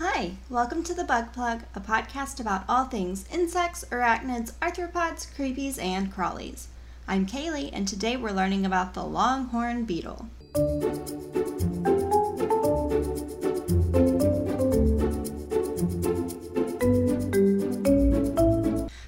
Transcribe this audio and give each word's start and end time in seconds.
Hi, 0.00 0.36
welcome 0.48 0.84
to 0.84 0.94
the 0.94 1.02
Bug 1.02 1.32
Plug, 1.32 1.64
a 1.74 1.80
podcast 1.80 2.38
about 2.38 2.62
all 2.68 2.84
things 2.84 3.26
insects, 3.32 3.84
arachnids, 3.90 4.52
arthropods, 4.62 5.26
creepies, 5.34 5.82
and 5.82 6.14
crawlies. 6.14 6.66
I'm 7.08 7.26
Kaylee, 7.26 7.70
and 7.72 7.88
today 7.88 8.16
we're 8.16 8.30
learning 8.30 8.64
about 8.64 8.94
the 8.94 9.02
longhorn 9.02 9.86
beetle. 9.86 10.28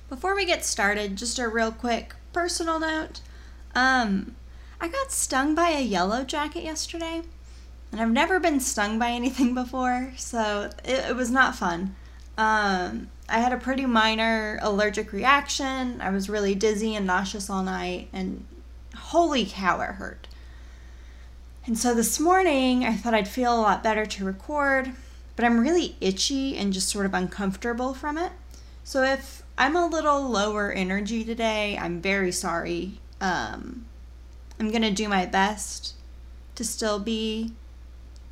Before 0.08 0.34
we 0.34 0.44
get 0.44 0.64
started, 0.64 1.14
just 1.14 1.38
a 1.38 1.46
real 1.46 1.70
quick 1.70 2.16
personal 2.32 2.80
note. 2.80 3.20
Um, 3.76 4.34
I 4.80 4.88
got 4.88 5.12
stung 5.12 5.54
by 5.54 5.68
a 5.68 5.82
yellow 5.82 6.24
jacket 6.24 6.64
yesterday, 6.64 7.22
and 7.92 8.00
I've 8.00 8.10
never 8.10 8.38
been 8.38 8.60
stung 8.60 8.98
by 8.98 9.10
anything 9.10 9.54
before, 9.62 10.12
so 10.16 10.70
it, 10.84 11.10
it 11.10 11.16
was 11.16 11.30
not 11.30 11.56
fun. 11.56 11.94
Um, 12.38 13.10
I 13.28 13.38
had 13.38 13.52
a 13.52 13.58
pretty 13.58 13.86
minor 13.86 14.58
allergic 14.62 15.12
reaction. 15.12 16.00
I 16.00 16.10
was 16.10 16.28
really 16.28 16.54
dizzy 16.54 16.94
and 16.94 17.06
nauseous 17.06 17.50
all 17.50 17.62
night, 17.62 18.08
and 18.12 18.46
holy 18.96 19.46
cow, 19.46 19.80
it 19.80 19.90
hurt. 19.92 20.28
And 21.66 21.78
so 21.78 21.94
this 21.94 22.18
morning, 22.18 22.84
I 22.84 22.94
thought 22.94 23.14
I'd 23.14 23.28
feel 23.28 23.54
a 23.54 23.60
lot 23.60 23.82
better 23.82 24.06
to 24.06 24.24
record, 24.24 24.92
but 25.36 25.44
I'm 25.44 25.60
really 25.60 25.96
itchy 26.00 26.56
and 26.56 26.72
just 26.72 26.88
sort 26.88 27.06
of 27.06 27.14
uncomfortable 27.14 27.94
from 27.94 28.16
it. 28.18 28.32
So 28.82 29.02
if 29.02 29.42
I'm 29.58 29.76
a 29.76 29.86
little 29.86 30.22
lower 30.22 30.72
energy 30.72 31.22
today, 31.22 31.78
I'm 31.80 32.00
very 32.00 32.32
sorry. 32.32 32.98
Um, 33.20 33.84
I'm 34.58 34.70
going 34.70 34.82
to 34.82 34.90
do 34.90 35.08
my 35.08 35.26
best 35.26 35.94
to 36.54 36.64
still 36.64 36.98
be, 36.98 37.52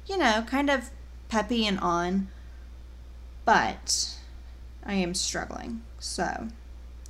you 0.08 0.16
know, 0.16 0.44
kind 0.46 0.70
of 0.70 0.90
peppy 1.28 1.66
and 1.66 1.78
on, 1.80 2.28
but 3.44 4.16
I 4.84 4.94
am 4.94 5.14
struggling. 5.14 5.82
So 5.98 6.48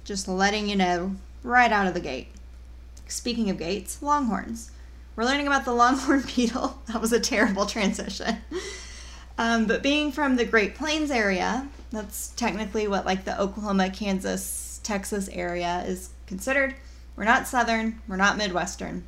just 0.05 0.29
letting 0.29 0.69
you 0.69 0.77
know 0.77 1.17
right 1.43 1.71
out 1.71 1.87
of 1.87 1.95
the 1.95 2.01
gate. 2.01 2.29
Speaking 3.07 3.49
of 3.51 3.59
gates, 3.59 4.03
longhorns. 4.03 4.71
We're 5.17 5.25
learning 5.25 5.47
about 5.47 5.65
the 5.65 5.73
longhorn 5.73 6.25
beetle. 6.37 6.81
That 6.87 7.01
was 7.01 7.13
a 7.13 7.21
terrible 7.21 7.67
transition. 7.67 8.39
Um, 9.37 9.67
but 9.67 9.83
being 9.83 10.11
from 10.13 10.37
the 10.37 10.45
Great 10.45 10.75
Plains 10.75 11.11
area, 11.11 11.69
that's 11.91 12.31
technically 12.31 12.89
what 12.89 13.07
like 13.07 13.25
the 13.25 13.41
Oklahoma, 13.41 13.91
Kansas, 13.91 14.81
Texas 14.83 15.29
area 15.33 15.85
is 15.87 16.11
considered. 16.27 16.75
We're 17.17 17.25
not 17.25 17.47
Southern, 17.47 18.01
we're 18.09 18.17
not 18.17 18.37
Midwestern. 18.37 19.05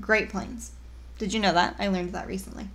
Great 0.00 0.28
Plains. 0.28 0.72
Did 1.18 1.32
you 1.32 1.40
know 1.40 1.52
that? 1.52 1.76
I 1.78 1.88
learned 1.88 2.12
that 2.12 2.26
recently. 2.26 2.68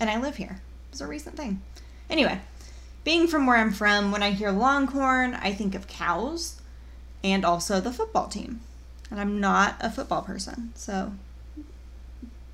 And 0.00 0.10
I 0.10 0.20
live 0.20 0.36
here. 0.36 0.60
It's 0.90 1.00
a 1.00 1.06
recent 1.06 1.36
thing. 1.36 1.62
Anyway, 2.08 2.40
being 3.04 3.26
from 3.26 3.46
where 3.46 3.56
I'm 3.56 3.72
from, 3.72 4.12
when 4.12 4.22
I 4.22 4.30
hear 4.30 4.50
Longhorn, 4.50 5.34
I 5.34 5.52
think 5.52 5.74
of 5.74 5.88
cows 5.88 6.60
and 7.22 7.44
also 7.44 7.80
the 7.80 7.92
football 7.92 8.28
team. 8.28 8.60
And 9.10 9.20
I'm 9.20 9.40
not 9.40 9.76
a 9.80 9.90
football 9.90 10.22
person, 10.22 10.72
so 10.74 11.12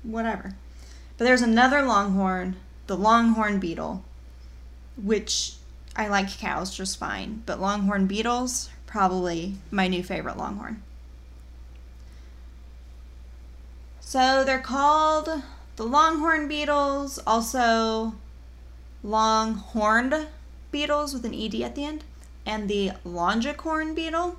whatever. 0.03 0.53
But 1.17 1.25
there's 1.25 1.41
another 1.41 1.81
Longhorn 1.81 2.55
the 2.87 2.97
longhorn 2.97 3.59
beetle, 3.59 4.03
which 5.01 5.53
I 5.95 6.07
like 6.07 6.37
cows 6.37 6.75
just 6.75 6.97
fine, 6.97 7.43
but 7.45 7.59
longhorn 7.59 8.07
beetles, 8.07 8.69
probably 8.85 9.55
my 9.71 9.87
new 9.87 10.03
favorite 10.03 10.37
longhorn. 10.37 10.83
So 13.99 14.43
they're 14.43 14.59
called 14.59 15.41
the 15.75 15.83
longhorn 15.83 16.47
beetles, 16.47 17.19
also 17.27 18.15
longhorned 19.03 20.27
beetles 20.71 21.13
with 21.13 21.25
an 21.25 21.33
ed 21.33 21.55
at 21.61 21.75
the 21.75 21.85
end, 21.85 22.03
and 22.45 22.69
the 22.69 22.91
longicorn 23.05 23.95
beetle. 23.95 24.37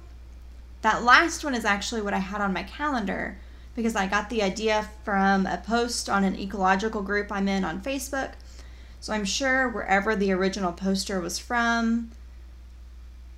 That 0.83 1.03
last 1.03 1.45
one 1.45 1.55
is 1.55 1.64
actually 1.64 2.03
what 2.03 2.14
I 2.14 2.19
had 2.19 2.41
on 2.41 2.53
my 2.53 2.62
calendar 2.62 3.39
because 3.74 3.95
I 3.95 4.07
got 4.07 4.30
the 4.30 4.42
idea 4.42 4.89
from 5.05 5.47
a 5.47 5.58
post 5.58 6.08
on 6.08 6.24
an 6.24 6.39
ecological 6.39 7.02
group 7.02 7.30
I'm 7.30 7.48
in 7.48 7.64
on 7.64 7.83
Facebook. 7.83 8.33
So 9.01 9.13
I'm 9.13 9.24
sure 9.24 9.68
wherever 9.68 10.17
the 10.17 10.33
original 10.33 10.73
poster 10.73 11.20
was 11.20 11.39
from, 11.39 12.11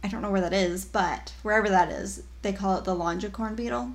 I 0.03 0.09
don't 0.09 0.23
know 0.23 0.31
where 0.31 0.41
that 0.41 0.53
is, 0.53 0.85
but 0.85 1.33
wherever 1.43 1.69
that 1.69 1.91
is, 1.91 2.23
they 2.43 2.53
call 2.53 2.77
it 2.77 2.85
the 2.85 2.95
longicorn 2.95 3.57
beetle. 3.57 3.91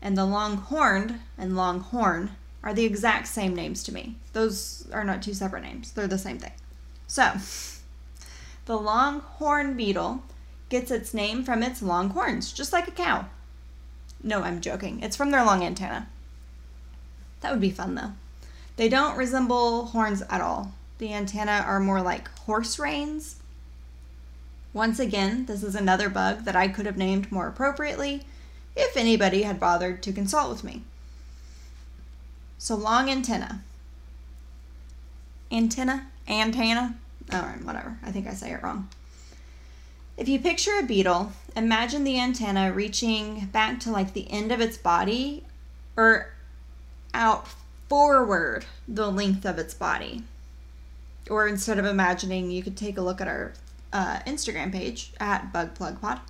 And 0.00 0.16
the 0.16 0.24
longhorned 0.24 1.18
and 1.36 1.56
longhorn 1.56 2.30
are 2.62 2.74
the 2.74 2.84
exact 2.84 3.28
same 3.28 3.54
names 3.54 3.82
to 3.84 3.92
me. 3.92 4.16
Those 4.32 4.88
are 4.92 5.04
not 5.04 5.22
two 5.22 5.34
separate 5.34 5.62
names, 5.62 5.92
they're 5.92 6.06
the 6.06 6.18
same 6.18 6.38
thing. 6.38 6.52
So, 7.06 7.32
the 8.66 8.76
longhorn 8.76 9.76
beetle 9.76 10.22
gets 10.68 10.90
its 10.90 11.14
name 11.14 11.44
from 11.44 11.62
its 11.62 11.82
long 11.82 12.10
horns, 12.10 12.52
just 12.52 12.72
like 12.72 12.88
a 12.88 12.92
cow. 12.92 13.26
No, 14.22 14.42
I'm 14.42 14.60
joking. 14.60 15.00
It's 15.00 15.16
from 15.16 15.30
their 15.30 15.44
long 15.44 15.62
antenna. 15.62 16.08
That 17.40 17.52
would 17.52 17.60
be 17.60 17.70
fun 17.70 17.94
though. 17.94 18.12
They 18.76 18.88
don't 18.88 19.16
resemble 19.16 19.86
horns 19.86 20.22
at 20.28 20.40
all. 20.40 20.72
The 20.98 21.12
antennae 21.12 21.64
are 21.64 21.80
more 21.80 22.02
like 22.02 22.28
horse 22.40 22.78
reins. 22.78 23.36
Once 24.72 24.98
again, 24.98 25.46
this 25.46 25.62
is 25.62 25.74
another 25.74 26.08
bug 26.08 26.44
that 26.44 26.56
I 26.56 26.68
could 26.68 26.86
have 26.86 26.98
named 26.98 27.32
more 27.32 27.48
appropriately 27.48 28.22
if 28.76 28.96
anybody 28.96 29.42
had 29.42 29.58
bothered 29.58 30.02
to 30.02 30.12
consult 30.12 30.50
with 30.50 30.64
me. 30.64 30.82
So 32.58 32.74
long 32.74 33.08
antenna. 33.08 33.62
Antenna? 35.50 36.08
Antenna? 36.28 36.96
Alright, 37.32 37.64
whatever. 37.64 37.98
I 38.04 38.10
think 38.10 38.26
I 38.26 38.34
say 38.34 38.52
it 38.52 38.62
wrong. 38.62 38.88
If 40.16 40.28
you 40.28 40.40
picture 40.40 40.72
a 40.78 40.82
beetle, 40.82 41.32
imagine 41.54 42.02
the 42.02 42.18
antenna 42.18 42.72
reaching 42.72 43.46
back 43.46 43.78
to 43.80 43.90
like 43.92 44.12
the 44.12 44.30
end 44.30 44.50
of 44.50 44.60
its 44.60 44.76
body 44.76 45.44
or 45.96 46.30
out 47.14 47.46
forward 47.88 48.66
the 48.86 49.10
length 49.10 49.44
of 49.44 49.58
its 49.58 49.74
body. 49.74 50.24
Or 51.30 51.46
instead 51.46 51.78
of 51.78 51.84
imagining, 51.84 52.50
you 52.50 52.62
could 52.62 52.76
take 52.76 52.98
a 52.98 53.02
look 53.02 53.20
at 53.20 53.28
our 53.28 53.52
uh, 53.92 54.18
Instagram 54.26 54.72
page 54.72 55.12
at 55.20 55.52
BugPlugPod. 55.52 56.20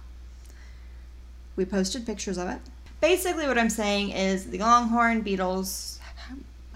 We 1.57 1.65
posted 1.65 2.05
pictures 2.05 2.37
of 2.37 2.49
it. 2.49 2.59
Basically, 3.01 3.47
what 3.47 3.59
I'm 3.59 3.71
saying 3.71 4.11
is 4.11 4.51
the 4.51 4.59
longhorn 4.59 5.23
beetles 5.23 5.98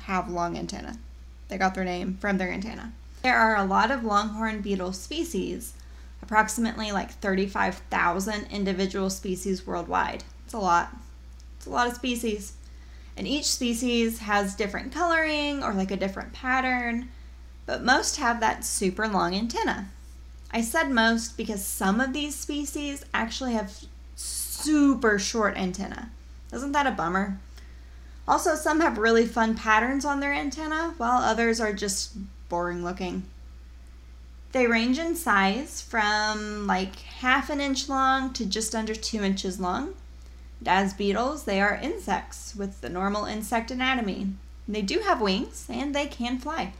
have 0.02 0.30
long 0.30 0.56
antenna. 0.56 0.98
They 1.48 1.58
got 1.58 1.74
their 1.74 1.84
name 1.84 2.16
from 2.20 2.38
their 2.38 2.50
antenna. 2.50 2.92
There 3.22 3.38
are 3.38 3.56
a 3.56 3.64
lot 3.64 3.90
of 3.90 4.04
longhorn 4.04 4.60
beetle 4.60 4.92
species 4.92 5.74
approximately 6.22 6.92
like 6.92 7.10
35,000 7.10 8.46
individual 8.50 9.10
species 9.10 9.66
worldwide. 9.66 10.24
It's 10.44 10.54
a 10.54 10.58
lot. 10.58 10.96
It's 11.56 11.66
a 11.66 11.70
lot 11.70 11.88
of 11.88 11.94
species. 11.94 12.54
And 13.16 13.28
each 13.28 13.46
species 13.46 14.20
has 14.20 14.54
different 14.54 14.92
coloring 14.92 15.62
or 15.62 15.74
like 15.74 15.90
a 15.90 15.96
different 15.96 16.32
pattern, 16.32 17.10
but 17.66 17.84
most 17.84 18.16
have 18.16 18.40
that 18.40 18.64
super 18.64 19.06
long 19.06 19.34
antenna. 19.34 19.88
I 20.50 20.62
said 20.62 20.90
most 20.90 21.36
because 21.36 21.64
some 21.64 22.00
of 22.00 22.12
these 22.12 22.34
species 22.34 23.04
actually 23.12 23.52
have 23.52 23.84
super 24.16 25.19
short 25.19 25.56
antenna. 25.56 26.10
Isn't 26.52 26.72
that 26.72 26.86
a 26.86 26.92
bummer? 26.92 27.38
Also, 28.26 28.54
some 28.54 28.80
have 28.80 28.98
really 28.98 29.26
fun 29.26 29.54
patterns 29.56 30.04
on 30.04 30.20
their 30.20 30.32
antenna, 30.32 30.94
while 30.96 31.22
others 31.22 31.60
are 31.60 31.72
just 31.72 32.16
boring 32.48 32.84
looking. 32.84 33.24
They 34.52 34.66
range 34.66 34.98
in 34.98 35.16
size 35.16 35.80
from 35.80 36.66
like 36.66 36.96
half 36.96 37.48
an 37.50 37.60
inch 37.60 37.88
long 37.88 38.32
to 38.34 38.44
just 38.44 38.74
under 38.74 38.94
two 38.94 39.22
inches 39.22 39.58
long. 39.58 39.94
And 40.60 40.68
as 40.68 40.94
beetles, 40.94 41.44
they 41.44 41.60
are 41.60 41.74
insects 41.74 42.54
with 42.54 42.80
the 42.82 42.90
normal 42.90 43.24
insect 43.24 43.70
anatomy. 43.70 44.28
They 44.68 44.82
do 44.82 45.00
have 45.00 45.20
wings 45.20 45.66
and 45.68 45.94
they 45.94 46.06
can 46.06 46.38
fly. 46.38 46.74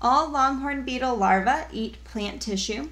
All 0.00 0.30
longhorn 0.30 0.84
beetle 0.84 1.16
larvae 1.16 1.66
eat 1.72 2.02
plant 2.04 2.40
tissue. 2.40 2.88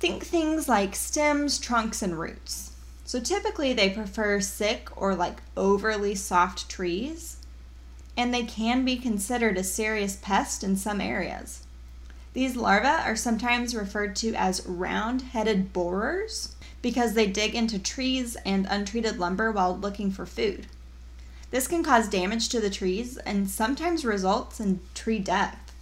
Think 0.00 0.24
things 0.24 0.68
like 0.68 0.94
stems, 0.94 1.58
trunks, 1.58 2.02
and 2.02 2.18
roots. 2.18 2.72
So 3.06 3.20
typically 3.20 3.72
they 3.72 3.88
prefer 3.90 4.40
sick 4.40 4.88
or 4.96 5.14
like 5.14 5.40
overly 5.56 6.16
soft 6.16 6.68
trees 6.68 7.36
and 8.16 8.34
they 8.34 8.42
can 8.42 8.84
be 8.84 8.96
considered 8.96 9.56
a 9.56 9.62
serious 9.62 10.16
pest 10.16 10.64
in 10.64 10.76
some 10.76 11.00
areas. 11.00 11.62
These 12.32 12.56
larvae 12.56 12.88
are 12.88 13.14
sometimes 13.14 13.76
referred 13.76 14.16
to 14.16 14.34
as 14.34 14.66
round 14.66 15.22
headed 15.22 15.72
borers 15.72 16.56
because 16.82 17.14
they 17.14 17.28
dig 17.28 17.54
into 17.54 17.78
trees 17.78 18.36
and 18.44 18.66
untreated 18.68 19.20
lumber 19.20 19.52
while 19.52 19.78
looking 19.78 20.10
for 20.10 20.26
food. 20.26 20.66
This 21.52 21.68
can 21.68 21.84
cause 21.84 22.08
damage 22.08 22.48
to 22.48 22.60
the 22.60 22.70
trees 22.70 23.18
and 23.18 23.48
sometimes 23.48 24.04
results 24.04 24.58
in 24.58 24.80
tree 24.94 25.20
death. 25.20 25.72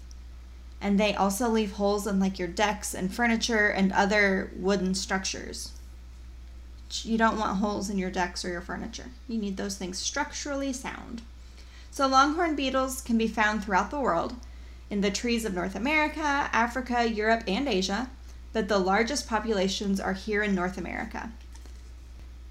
And 0.79 1.00
they 1.00 1.15
also 1.15 1.49
leave 1.49 1.73
holes 1.73 2.06
in 2.06 2.21
like 2.21 2.38
your 2.38 2.49
decks 2.49 2.93
and 2.93 3.12
furniture 3.12 3.69
and 3.69 3.93
other 3.93 4.53
wooden 4.56 4.94
structures. 4.94 5.73
You 7.02 7.19
don't 7.19 7.38
want 7.38 7.58
holes 7.58 7.90
in 7.90 7.98
your 7.98 8.10
decks 8.10 8.44
or 8.44 8.48
your 8.48 8.60
furniture. 8.60 9.10
You 9.28 9.38
need 9.38 9.56
those 9.56 9.76
things 9.76 9.98
structurally 9.98 10.72
sound. 10.72 11.22
So 11.90 12.06
longhorn 12.06 12.56
beetles 12.56 13.00
can 13.00 13.19
be 13.19 13.28
found 13.28 13.64
throughout 13.64 13.90
the 13.90 14.00
world, 14.00 14.34
in 14.90 15.00
the 15.00 15.10
trees 15.10 15.44
of 15.44 15.54
North 15.54 15.75
America, 15.75 16.20
Africa, 16.52 17.08
Europe, 17.08 17.44
and 17.46 17.69
Asia, 17.69 18.10
but 18.52 18.69
the 18.69 18.78
largest 18.78 19.28
populations 19.28 19.98
are 20.00 20.12
here 20.12 20.42
in 20.42 20.54
North 20.54 20.78
America. 20.78 21.32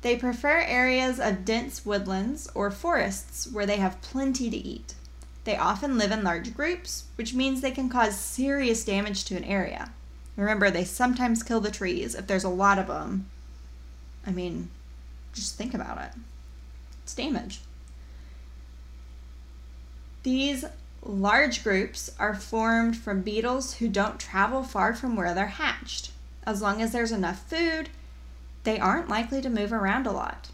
They 0.02 0.18
prefer 0.18 0.60
areas 0.60 1.20
of 1.20 1.46
dense 1.46 1.86
woodlands 1.86 2.50
or 2.54 2.70
forests 2.72 3.48
where 3.50 3.66
they 3.66 3.78
have 3.78 4.02
plenty 4.02 4.50
to 4.50 4.58
eat. 4.58 4.96
They 5.46 5.56
often 5.58 5.98
live 5.98 6.12
in 6.12 6.24
large 6.24 6.56
groups, 6.56 7.06
which 7.16 7.34
means 7.34 7.62
they 7.62 7.72
can 7.72 7.90
cause 7.90 8.18
serious 8.18 8.84
damage 8.84 9.24
to 9.26 9.38
an 9.38 9.44
area. 9.44 9.92
Remember, 10.36 10.70
they 10.70 10.84
sometimes 10.84 11.44
kill 11.44 11.62
the 11.62 11.72
trees 11.72 12.16
if 12.16 12.28
there's 12.28 12.44
a 12.44 12.50
lot 12.50 12.80
of 12.80 12.88
them. 12.88 13.30
I 14.26 14.32
mean, 14.32 14.70
just 15.34 15.56
think 15.56 15.74
about 15.74 16.02
it. 16.02 16.12
It's 17.04 17.14
damage. 17.14 17.60
These 20.24 20.64
large 21.06 21.64
groups 21.64 22.12
are 22.18 22.36
formed 22.36 22.96
from 22.96 23.22
beetles 23.22 23.76
who 23.76 23.90
don't 23.90 24.20
travel 24.20 24.64
far 24.64 24.94
from 24.94 25.16
where 25.16 25.34
they're 25.34 25.48
hatched. 25.48 26.12
As 26.46 26.62
long 26.62 26.82
as 26.82 26.92
there's 26.92 27.12
enough 27.12 27.48
food, 27.50 27.90
they 28.64 28.80
aren't 28.80 29.10
likely 29.10 29.42
to 29.42 29.50
move 29.50 29.74
around 29.74 30.08
a 30.08 30.12
lot. 30.12 30.50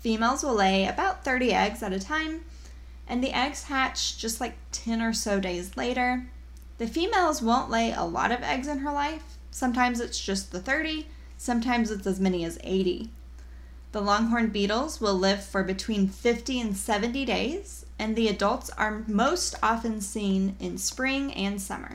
Females 0.00 0.42
will 0.42 0.54
lay 0.54 0.86
about 0.86 1.24
30 1.24 1.52
eggs 1.52 1.82
at 1.82 1.92
a 1.92 1.98
time, 1.98 2.44
and 3.08 3.24
the 3.24 3.32
eggs 3.32 3.64
hatch 3.64 4.18
just 4.18 4.40
like 4.40 4.56
10 4.72 5.00
or 5.00 5.14
so 5.14 5.40
days 5.40 5.76
later. 5.76 6.26
The 6.76 6.86
females 6.86 7.40
won't 7.40 7.70
lay 7.70 7.92
a 7.92 8.02
lot 8.02 8.32
of 8.32 8.42
eggs 8.42 8.68
in 8.68 8.80
her 8.80 8.92
life. 8.92 9.38
Sometimes 9.50 10.00
it's 10.00 10.20
just 10.20 10.52
the 10.52 10.60
30, 10.60 11.06
sometimes 11.44 11.90
it's 11.90 12.06
as 12.06 12.18
many 12.18 12.42
as 12.42 12.58
80. 12.64 13.10
The 13.92 14.00
longhorn 14.00 14.48
beetles 14.48 14.98
will 14.98 15.14
live 15.14 15.44
for 15.44 15.62
between 15.62 16.08
50 16.08 16.58
and 16.58 16.76
70 16.76 17.26
days, 17.26 17.84
and 17.98 18.16
the 18.16 18.28
adults 18.28 18.70
are 18.70 19.04
most 19.06 19.54
often 19.62 20.00
seen 20.00 20.56
in 20.58 20.78
spring 20.78 21.32
and 21.34 21.60
summer. 21.60 21.92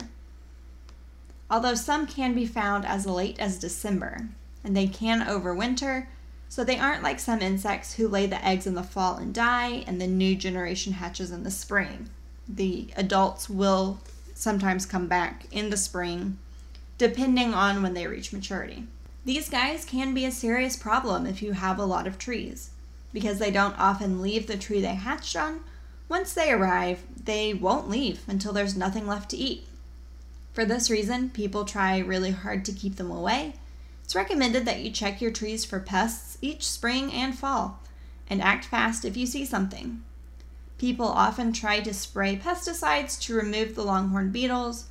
Although 1.50 1.74
some 1.74 2.06
can 2.06 2.32
be 2.32 2.46
found 2.46 2.86
as 2.86 3.06
late 3.06 3.40
as 3.40 3.58
December, 3.58 4.28
and 4.62 4.76
they 4.76 4.86
can 4.86 5.26
overwinter, 5.26 6.06
so 6.48 6.62
they 6.62 6.78
aren't 6.78 7.02
like 7.02 7.18
some 7.18 7.42
insects 7.42 7.94
who 7.94 8.06
lay 8.06 8.26
the 8.26 8.42
eggs 8.44 8.68
in 8.68 8.74
the 8.74 8.84
fall 8.84 9.16
and 9.16 9.34
die, 9.34 9.82
and 9.84 10.00
the 10.00 10.06
new 10.06 10.36
generation 10.36 10.92
hatches 10.92 11.32
in 11.32 11.42
the 11.42 11.50
spring. 11.50 12.08
The 12.48 12.92
adults 12.96 13.50
will 13.50 13.98
sometimes 14.32 14.86
come 14.86 15.08
back 15.08 15.46
in 15.50 15.70
the 15.70 15.76
spring, 15.76 16.38
depending 16.98 17.52
on 17.52 17.82
when 17.82 17.94
they 17.94 18.06
reach 18.06 18.32
maturity. 18.32 18.86
These 19.22 19.50
guys 19.50 19.84
can 19.84 20.14
be 20.14 20.24
a 20.24 20.32
serious 20.32 20.76
problem 20.76 21.26
if 21.26 21.42
you 21.42 21.52
have 21.52 21.78
a 21.78 21.84
lot 21.84 22.06
of 22.06 22.16
trees, 22.16 22.70
because 23.12 23.38
they 23.38 23.50
don't 23.50 23.78
often 23.78 24.22
leave 24.22 24.46
the 24.46 24.56
tree 24.56 24.80
they 24.80 24.94
hatched 24.94 25.36
on. 25.36 25.60
Once 26.08 26.32
they 26.32 26.50
arrive, 26.50 27.02
they 27.24 27.52
won't 27.52 27.90
leave 27.90 28.22
until 28.26 28.54
there's 28.54 28.76
nothing 28.76 29.06
left 29.06 29.30
to 29.30 29.36
eat. 29.36 29.66
For 30.54 30.64
this 30.64 30.90
reason, 30.90 31.28
people 31.30 31.66
try 31.66 31.98
really 31.98 32.30
hard 32.30 32.64
to 32.64 32.72
keep 32.72 32.96
them 32.96 33.10
away. 33.10 33.56
It's 34.02 34.14
recommended 34.14 34.64
that 34.64 34.80
you 34.80 34.90
check 34.90 35.20
your 35.20 35.30
trees 35.30 35.66
for 35.66 35.80
pests 35.80 36.38
each 36.40 36.66
spring 36.66 37.12
and 37.12 37.38
fall, 37.38 37.80
and 38.26 38.40
act 38.40 38.64
fast 38.64 39.04
if 39.04 39.18
you 39.18 39.26
see 39.26 39.44
something. 39.44 40.02
People 40.78 41.06
often 41.06 41.52
try 41.52 41.80
to 41.80 41.92
spray 41.92 42.36
pesticides 42.36 43.20
to 43.20 43.34
remove 43.34 43.74
the 43.74 43.84
longhorn 43.84 44.32
beetles, 44.32 44.86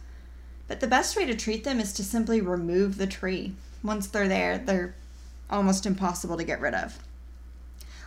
but 0.68 0.81
the 0.81 0.88
best 0.88 1.18
way 1.18 1.26
to 1.26 1.36
treat 1.36 1.64
them 1.64 1.80
is 1.80 1.92
to 1.94 2.04
simply 2.04 2.40
remove 2.40 2.98
the 2.98 3.08
tree 3.08 3.56
once 3.84 4.08
they're 4.08 4.28
there, 4.28 4.58
they're 4.58 4.96
almost 5.50 5.86
impossible 5.86 6.38
to 6.38 6.44
get 6.44 6.62
rid 6.62 6.74
of. 6.74 7.00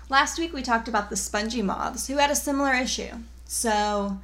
Last 0.08 0.38
week 0.38 0.52
we 0.52 0.62
talked 0.62 0.88
about 0.88 1.10
the 1.10 1.16
spongy 1.16 1.62
moths 1.62 2.06
who 2.06 2.18
had 2.18 2.30
a 2.30 2.36
similar 2.36 2.74
issue. 2.74 3.10
So 3.46 4.18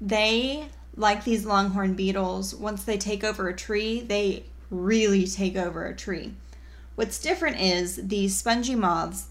they, 0.00 0.68
like 0.96 1.24
these 1.24 1.46
longhorn 1.46 1.94
beetles, 1.94 2.54
once 2.54 2.84
they 2.84 2.98
take 2.98 3.24
over 3.24 3.48
a 3.48 3.56
tree, 3.56 4.00
they 4.00 4.44
really 4.70 5.26
take 5.26 5.56
over 5.56 5.86
a 5.86 5.96
tree. 5.96 6.34
What's 6.94 7.20
different 7.20 7.60
is 7.60 7.96
these 7.96 8.36
spongy 8.36 8.74
moths 8.74 9.26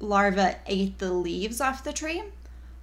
larvae 0.00 0.56
ate 0.66 0.98
the 0.98 1.12
leaves 1.12 1.60
off 1.60 1.84
the 1.84 1.92
tree, 1.92 2.22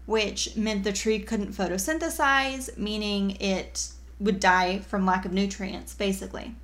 which 0.06 0.56
meant 0.56 0.84
the 0.84 0.94
tree 0.94 1.19
couldn't 1.19 1.54
photosynthesize, 1.54 2.78
meaning 2.78 3.31
it 3.40 3.90
would 4.19 4.40
die 4.40 4.80
from 4.80 5.06
lack 5.06 5.25
of 5.25 5.34
nutrients, 5.34 5.94
basically. 5.94 6.56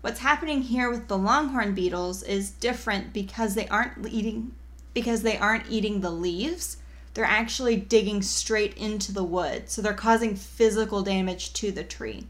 What's 0.00 0.20
happening 0.20 0.62
here 0.62 0.90
with 0.90 1.08
the 1.08 1.18
longhorn 1.18 1.74
beetles 1.74 2.22
is 2.22 2.50
different 2.50 3.12
because 3.12 3.54
they 3.54 3.68
aren't 3.68 4.06
eating 4.08 4.52
because 4.94 5.22
they 5.22 5.36
aren't 5.36 5.70
eating 5.70 6.00
the 6.00 6.10
leaves. 6.10 6.78
They're 7.14 7.24
actually 7.24 7.76
digging 7.76 8.22
straight 8.22 8.74
into 8.76 9.12
the 9.12 9.24
wood. 9.24 9.68
So 9.68 9.82
they're 9.82 9.92
causing 9.92 10.34
physical 10.34 11.02
damage 11.02 11.52
to 11.54 11.70
the 11.70 11.84
tree. 11.84 12.26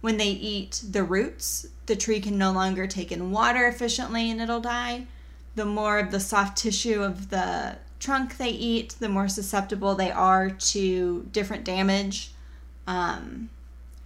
When 0.00 0.16
they 0.16 0.30
eat 0.30 0.82
the 0.90 1.04
roots, 1.04 1.68
the 1.86 1.96
tree 1.96 2.20
can 2.20 2.36
no 2.36 2.50
longer 2.52 2.86
take 2.86 3.12
in 3.12 3.30
water 3.30 3.66
efficiently 3.66 4.30
and 4.30 4.40
it'll 4.40 4.60
die. 4.60 5.06
The 5.54 5.64
more 5.64 5.98
of 5.98 6.10
the 6.10 6.20
soft 6.20 6.58
tissue 6.58 7.02
of 7.02 7.30
the 7.30 7.76
trunk 8.00 8.36
they 8.36 8.50
eat, 8.50 8.96
the 8.98 9.08
more 9.08 9.28
susceptible 9.28 9.94
they 9.94 10.10
are 10.10 10.50
to 10.50 11.28
different 11.30 11.64
damage. 11.64 12.32
Um, 12.86 13.48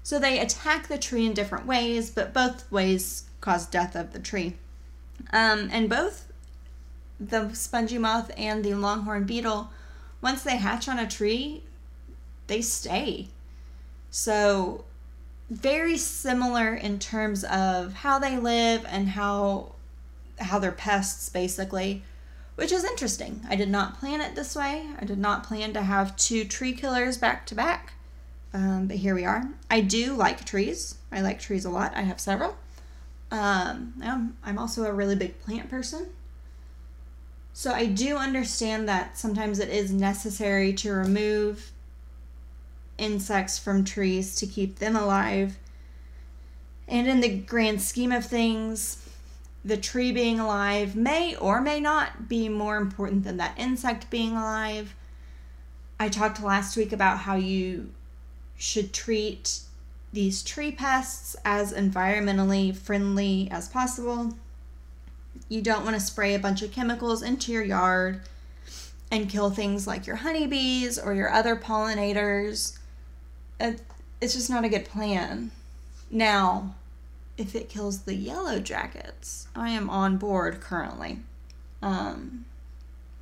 so 0.06 0.20
they 0.20 0.38
attack 0.38 0.87
the 0.87 0.99
tree 0.99 1.26
in 1.26 1.35
different 1.35 1.67
ways, 1.67 2.11
but 2.11 2.32
both 2.32 2.70
ways 2.70 3.25
cause 3.41 3.67
death 3.67 3.97
of 3.97 4.12
the 4.12 4.20
tree. 4.20 4.55
Um, 5.32 5.69
and 5.73 5.91
both 5.91 6.32
the 7.19 7.53
spongy 7.55 7.99
moth 7.99 8.31
and 8.37 8.64
the 8.64 8.75
longhorn 8.75 9.25
beetle, 9.25 9.73
once 10.23 10.44
they 10.44 10.58
hatch 10.58 10.88
on 10.88 11.00
a 11.00 11.08
tree, 11.08 11.64
they 12.47 12.62
stay. 12.62 13.26
So 14.12 14.85
very 15.50 15.97
similar 15.97 16.73
in 16.73 17.00
terms 17.00 17.43
of 17.43 17.94
how 17.94 18.20
they 18.20 18.38
live 18.38 18.87
and 18.88 19.08
how 19.08 19.73
how 20.38 20.61
they're 20.61 20.70
pests 20.70 21.29
basically 21.31 22.05
which 22.55 22.70
is 22.70 22.85
interesting. 22.85 23.41
I 23.49 23.56
did 23.56 23.70
not 23.70 23.99
plan 23.99 24.20
it 24.20 24.37
this 24.37 24.55
way. 24.55 24.87
I 25.00 25.05
did 25.05 25.19
not 25.19 25.43
plan 25.43 25.73
to 25.73 25.82
have 25.82 26.17
two 26.17 26.44
tree 26.44 26.73
killers 26.75 27.19
back 27.19 27.44
to 27.47 27.56
back. 27.56 27.95
Um, 28.52 28.87
but 28.87 28.96
here 28.96 29.14
we 29.14 29.25
are. 29.25 29.48
I 29.70 29.81
do 29.81 30.14
like 30.14 30.44
trees. 30.44 30.96
I 31.12 31.20
like 31.20 31.40
trees 31.40 31.64
a 31.64 31.70
lot. 31.70 31.93
I 31.94 32.02
have 32.02 32.20
several. 32.20 32.56
Um, 33.31 33.94
I'm, 34.02 34.37
I'm 34.44 34.58
also 34.58 34.84
a 34.84 34.93
really 34.93 35.16
big 35.16 35.38
plant 35.40 35.69
person. 35.69 36.06
So 37.52 37.72
I 37.72 37.87
do 37.87 38.16
understand 38.16 38.88
that 38.88 39.16
sometimes 39.16 39.58
it 39.58 39.70
is 39.70 39.90
necessary 39.90 40.72
to 40.75 40.93
remove 40.93 41.72
insects 42.98 43.58
from 43.58 43.84
trees 43.84 44.37
to 44.37 44.46
keep 44.46 44.78
them 44.78 44.94
alive. 44.94 45.56
And 46.88 47.08
in 47.08 47.20
the 47.20 47.36
grand 47.36 47.82
scheme 47.82 48.12
of 48.12 48.24
things, 48.26 49.03
the 49.65 49.76
tree 49.76 50.12
being 50.12 50.38
alive 50.38 50.94
may 50.94 51.34
or 51.34 51.60
may 51.60 51.81
not 51.81 52.29
be 52.29 52.48
more 52.48 52.76
important 52.76 53.24
than 53.24 53.38
that 53.38 53.58
insect 53.58 54.10
being 54.10 54.32
alive. 54.32 54.94
I 55.98 56.08
talked 56.08 56.43
last 56.43 56.76
week 56.76 56.93
about 56.93 57.19
how 57.20 57.36
you 57.36 57.91
should 58.56 58.93
treat 58.93 59.60
these 60.13 60.43
tree 60.43 60.72
pests 60.72 61.36
as 61.44 61.72
environmentally 61.72 62.75
friendly 62.75 63.48
as 63.51 63.69
possible. 63.69 64.34
You 65.48 65.60
don't 65.63 65.84
want 65.84 65.94
to 65.94 66.01
spray 66.01 66.34
a 66.34 66.39
bunch 66.39 66.63
of 66.63 66.72
chemicals 66.72 67.22
into 67.22 67.53
your 67.53 67.63
yard 67.63 68.22
and 69.10 69.29
kill 69.29 69.51
things 69.51 69.86
like 69.86 70.06
your 70.06 70.17
honeybees 70.17 70.98
or 70.98 71.15
your 71.15 71.31
other 71.31 71.55
pollinators. 71.55 72.79
It's 73.60 74.34
just 74.34 74.51
not 74.51 74.65
a 74.65 74.69
good 74.69 74.86
plan. 74.86 75.51
Now, 76.10 76.75
if 77.36 77.55
it 77.55 77.69
kills 77.69 78.03
the 78.03 78.15
yellow 78.15 78.58
jackets, 78.58 79.48
I 79.55 79.70
am 79.70 79.91
on 79.91 80.17
board 80.17 80.60
currently. 80.60 81.20
Um, 81.82 82.46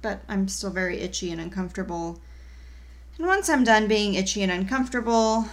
but 0.01 0.21
I'm 0.29 0.49
still 0.49 0.71
very 0.71 1.01
itchy 1.01 1.33
and 1.33 1.41
uncomfortable 1.41 2.21
and 3.19 3.27
once 3.27 3.49
I'm 3.49 3.65
done 3.65 3.89
being 3.89 4.15
itchy 4.15 4.43
and 4.43 4.51
uncomfortable, 4.51 5.47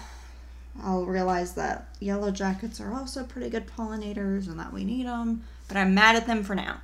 I'll 0.81 1.05
realize 1.05 1.53
that 1.53 1.89
yellow 1.99 2.31
jackets 2.31 2.79
are 2.79 2.93
also 2.93 3.23
pretty 3.23 3.49
good 3.49 3.67
pollinators 3.67 4.47
and 4.47 4.59
that 4.59 4.73
we 4.73 4.83
need 4.83 5.05
them, 5.05 5.43
but 5.67 5.77
I'm 5.77 5.93
mad 5.93 6.15
at 6.15 6.27
them 6.27 6.43
for 6.43 6.55
now. 6.55 6.81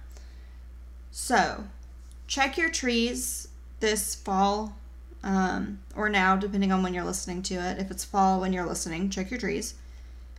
So, 1.11 1.63
check 2.27 2.57
your 2.57 2.69
trees 2.69 3.47
this 3.79 4.13
fall 4.13 4.75
um, 5.23 5.79
or 5.95 6.09
now, 6.09 6.35
depending 6.35 6.71
on 6.71 6.83
when 6.83 6.93
you're 6.93 7.03
listening 7.03 7.41
to 7.43 7.55
it. 7.55 7.79
If 7.79 7.89
it's 7.89 8.05
fall 8.05 8.39
when 8.39 8.53
you're 8.53 8.65
listening, 8.65 9.09
check 9.09 9.31
your 9.31 9.39
trees. 9.39 9.75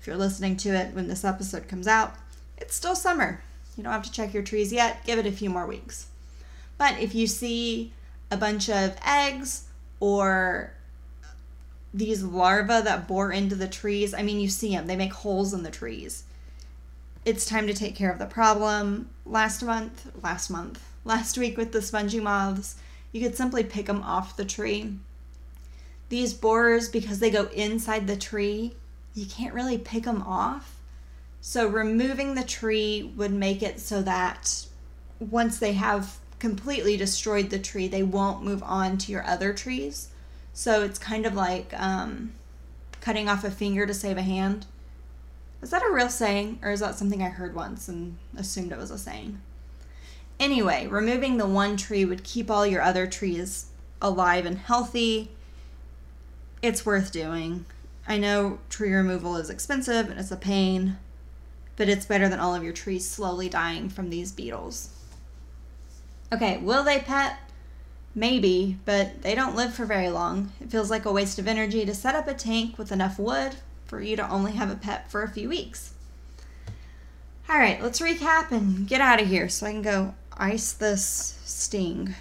If 0.00 0.06
you're 0.06 0.16
listening 0.16 0.56
to 0.58 0.70
it 0.70 0.94
when 0.94 1.08
this 1.08 1.24
episode 1.24 1.68
comes 1.68 1.86
out, 1.86 2.14
it's 2.56 2.76
still 2.76 2.94
summer. 2.94 3.42
You 3.76 3.84
don't 3.84 3.92
have 3.92 4.04
to 4.04 4.12
check 4.12 4.34
your 4.34 4.42
trees 4.42 4.72
yet. 4.72 5.04
Give 5.04 5.18
it 5.18 5.26
a 5.26 5.32
few 5.32 5.50
more 5.50 5.66
weeks. 5.66 6.06
But 6.76 6.98
if 7.00 7.14
you 7.14 7.26
see 7.26 7.92
a 8.30 8.36
bunch 8.36 8.68
of 8.68 8.96
eggs 9.04 9.67
or 10.00 10.72
these 11.92 12.22
larvae 12.22 12.82
that 12.82 13.08
bore 13.08 13.32
into 13.32 13.54
the 13.54 13.68
trees. 13.68 14.14
I 14.14 14.22
mean, 14.22 14.40
you 14.40 14.48
see 14.48 14.70
them, 14.70 14.86
they 14.86 14.96
make 14.96 15.12
holes 15.12 15.54
in 15.54 15.62
the 15.62 15.70
trees. 15.70 16.24
It's 17.24 17.46
time 17.46 17.66
to 17.66 17.74
take 17.74 17.96
care 17.96 18.10
of 18.10 18.18
the 18.18 18.26
problem. 18.26 19.10
Last 19.26 19.62
month, 19.62 20.10
last 20.22 20.50
month, 20.50 20.84
last 21.04 21.38
week 21.38 21.56
with 21.56 21.72
the 21.72 21.82
spongy 21.82 22.20
moths, 22.20 22.76
you 23.12 23.20
could 23.20 23.36
simply 23.36 23.64
pick 23.64 23.86
them 23.86 24.02
off 24.02 24.36
the 24.36 24.44
tree. 24.44 24.94
these 26.10 26.32
borers, 26.32 26.88
because 26.88 27.18
they 27.18 27.30
go 27.30 27.46
inside 27.48 28.06
the 28.06 28.16
tree, 28.16 28.74
you 29.14 29.26
can't 29.26 29.52
really 29.52 29.76
pick 29.76 30.04
them 30.04 30.22
off. 30.22 30.76
So 31.40 31.66
removing 31.68 32.34
the 32.34 32.44
tree 32.44 33.12
would 33.16 33.32
make 33.32 33.62
it 33.62 33.78
so 33.80 34.02
that 34.02 34.66
once 35.20 35.58
they 35.58 35.72
have 35.72 36.18
completely 36.38 36.96
destroyed 36.96 37.50
the 37.50 37.58
tree, 37.58 37.88
they 37.88 38.02
won't 38.02 38.44
move 38.44 38.62
on 38.62 38.98
to 38.98 39.12
your 39.12 39.24
other 39.24 39.52
trees. 39.52 40.08
So 40.52 40.82
it's 40.82 40.98
kind 40.98 41.26
of 41.26 41.34
like 41.34 41.72
um, 41.74 42.32
cutting 43.00 43.28
off 43.28 43.44
a 43.44 43.50
finger 43.50 43.86
to 43.86 43.94
save 43.94 44.16
a 44.16 44.22
hand. 44.22 44.66
Is 45.62 45.70
that 45.70 45.82
a 45.82 45.92
real 45.92 46.08
saying, 46.08 46.60
or 46.62 46.70
is 46.70 46.80
that 46.80 46.94
something 46.94 47.22
I 47.22 47.28
heard 47.28 47.54
once 47.54 47.88
and 47.88 48.16
assumed 48.36 48.72
it 48.72 48.78
was 48.78 48.90
a 48.90 48.98
saying? 48.98 49.40
Anyway, 50.38 50.86
removing 50.86 51.36
the 51.36 51.46
one 51.46 51.76
tree 51.76 52.04
would 52.04 52.22
keep 52.22 52.50
all 52.50 52.66
your 52.66 52.82
other 52.82 53.06
trees 53.08 53.66
alive 54.00 54.46
and 54.46 54.58
healthy. 54.58 55.30
It's 56.62 56.86
worth 56.86 57.10
doing. 57.10 57.66
I 58.06 58.18
know 58.18 58.60
tree 58.70 58.92
removal 58.92 59.36
is 59.36 59.50
expensive 59.50 60.08
and 60.08 60.18
it's 60.18 60.30
a 60.30 60.36
pain, 60.36 60.96
but 61.76 61.88
it's 61.88 62.06
better 62.06 62.28
than 62.28 62.38
all 62.38 62.54
of 62.54 62.62
your 62.62 62.72
trees 62.72 63.08
slowly 63.08 63.48
dying 63.48 63.88
from 63.88 64.10
these 64.10 64.30
beetles. 64.30 64.90
Okay, 66.32 66.58
will 66.58 66.84
they 66.84 66.98
pet? 66.98 67.38
Maybe, 68.14 68.78
but 68.84 69.22
they 69.22 69.34
don't 69.34 69.56
live 69.56 69.74
for 69.74 69.84
very 69.84 70.10
long. 70.10 70.52
It 70.60 70.70
feels 70.70 70.90
like 70.90 71.04
a 71.04 71.12
waste 71.12 71.38
of 71.38 71.48
energy 71.48 71.84
to 71.86 71.94
set 71.94 72.14
up 72.14 72.28
a 72.28 72.34
tank 72.34 72.76
with 72.76 72.92
enough 72.92 73.18
wood 73.18 73.56
for 73.86 74.00
you 74.00 74.16
to 74.16 74.30
only 74.30 74.52
have 74.52 74.70
a 74.70 74.76
pet 74.76 75.10
for 75.10 75.22
a 75.22 75.28
few 75.30 75.48
weeks. 75.48 75.94
All 77.48 77.58
right, 77.58 77.82
let's 77.82 78.00
recap 78.00 78.50
and 78.50 78.86
get 78.86 79.00
out 79.00 79.22
of 79.22 79.28
here 79.28 79.48
so 79.48 79.66
I 79.66 79.72
can 79.72 79.82
go 79.82 80.14
ice 80.36 80.72
this 80.72 81.38
sting. 81.44 82.14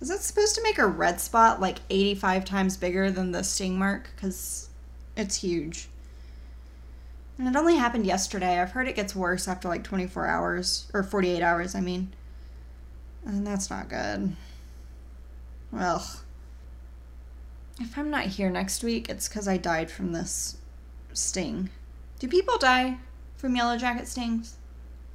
Is 0.00 0.08
that 0.08 0.20
supposed 0.20 0.56
to 0.56 0.62
make 0.64 0.78
a 0.78 0.86
red 0.86 1.20
spot 1.20 1.60
like 1.60 1.78
85 1.88 2.44
times 2.44 2.76
bigger 2.76 3.08
than 3.08 3.30
the 3.30 3.44
sting 3.44 3.78
mark? 3.78 4.10
Because 4.16 4.68
it's 5.16 5.36
huge. 5.36 5.88
And 7.38 7.46
it 7.46 7.56
only 7.56 7.76
happened 7.76 8.04
yesterday. 8.04 8.58
I've 8.58 8.72
heard 8.72 8.88
it 8.88 8.96
gets 8.96 9.14
worse 9.14 9.46
after 9.46 9.68
like 9.68 9.84
24 9.84 10.26
hours, 10.26 10.90
or 10.92 11.04
48 11.04 11.40
hours, 11.40 11.76
I 11.76 11.80
mean. 11.80 12.12
And 13.24 13.46
that's 13.46 13.70
not 13.70 13.88
good. 13.88 14.34
Well, 15.70 16.06
if 17.80 17.96
I'm 17.96 18.10
not 18.10 18.26
here 18.26 18.50
next 18.50 18.84
week, 18.84 19.08
it's 19.08 19.28
because 19.28 19.48
I 19.48 19.56
died 19.56 19.90
from 19.90 20.12
this 20.12 20.56
sting. 21.12 21.70
Do 22.18 22.28
people 22.28 22.58
die 22.58 22.98
from 23.36 23.56
yellow 23.56 23.76
jacket 23.76 24.08
stings? 24.08 24.56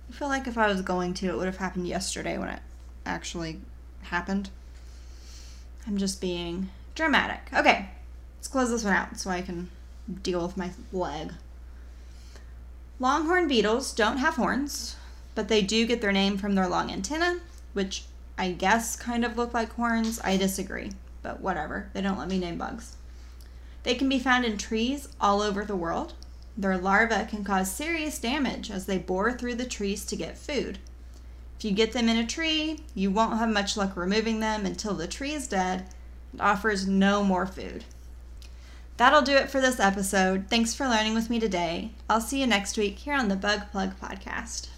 I 0.09 0.13
feel 0.13 0.27
like 0.29 0.47
if 0.47 0.57
I 0.57 0.67
was 0.67 0.81
going 0.81 1.13
to, 1.15 1.27
it 1.27 1.37
would 1.37 1.45
have 1.45 1.57
happened 1.57 1.87
yesterday 1.87 2.37
when 2.37 2.49
it 2.49 2.61
actually 3.05 3.59
happened. 4.03 4.49
I'm 5.85 5.97
just 5.97 6.19
being 6.21 6.69
dramatic. 6.95 7.41
Okay, 7.53 7.89
let's 8.37 8.47
close 8.47 8.69
this 8.69 8.83
one 8.83 8.93
out 8.93 9.17
so 9.17 9.29
I 9.29 9.41
can 9.41 9.69
deal 10.23 10.41
with 10.45 10.57
my 10.57 10.71
leg. 10.91 11.33
Longhorn 12.99 13.47
beetles 13.47 13.93
don't 13.93 14.17
have 14.17 14.35
horns, 14.35 14.95
but 15.35 15.47
they 15.47 15.61
do 15.61 15.85
get 15.85 16.01
their 16.01 16.11
name 16.11 16.37
from 16.37 16.55
their 16.55 16.67
long 16.67 16.91
antenna, 16.91 17.39
which 17.77 18.05
I 18.39 18.51
guess 18.51 18.95
kind 18.95 19.23
of 19.23 19.37
look 19.37 19.53
like 19.53 19.73
horns. 19.73 20.19
I 20.23 20.35
disagree, 20.35 20.93
but 21.21 21.41
whatever. 21.41 21.89
They 21.93 22.01
don't 22.01 22.17
let 22.17 22.27
me 22.27 22.39
name 22.39 22.57
bugs. 22.57 22.97
They 23.83 23.93
can 23.93 24.09
be 24.09 24.17
found 24.17 24.45
in 24.45 24.57
trees 24.57 25.07
all 25.21 25.41
over 25.41 25.63
the 25.63 25.75
world. 25.75 26.13
Their 26.57 26.77
larvae 26.77 27.29
can 27.29 27.43
cause 27.43 27.71
serious 27.71 28.17
damage 28.17 28.71
as 28.71 28.87
they 28.87 28.97
bore 28.97 29.31
through 29.31 29.55
the 29.55 29.65
trees 29.65 30.05
to 30.05 30.15
get 30.15 30.39
food. 30.39 30.79
If 31.59 31.65
you 31.65 31.71
get 31.71 31.93
them 31.93 32.09
in 32.09 32.17
a 32.17 32.25
tree, 32.25 32.79
you 32.95 33.11
won't 33.11 33.37
have 33.37 33.49
much 33.49 33.77
luck 33.77 33.95
removing 33.95 34.39
them 34.39 34.65
until 34.65 34.95
the 34.95 35.07
tree 35.07 35.33
is 35.33 35.47
dead 35.47 35.85
and 36.31 36.41
offers 36.41 36.87
no 36.87 37.23
more 37.23 37.45
food. 37.45 37.83
That'll 38.97 39.21
do 39.21 39.35
it 39.35 39.51
for 39.51 39.61
this 39.61 39.79
episode. 39.79 40.45
Thanks 40.49 40.73
for 40.73 40.87
learning 40.87 41.13
with 41.13 41.29
me 41.29 41.39
today. 41.39 41.91
I'll 42.09 42.21
see 42.21 42.41
you 42.41 42.47
next 42.47 42.75
week 42.75 42.97
here 42.97 43.13
on 43.13 43.27
the 43.27 43.35
Bug 43.35 43.69
Plug 43.71 43.99
Podcast. 44.01 44.69